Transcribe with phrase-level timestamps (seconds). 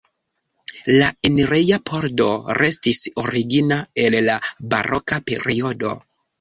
[0.93, 2.27] La enireja pordo
[2.61, 4.41] restis origina el la
[4.75, 5.97] baroka periodo.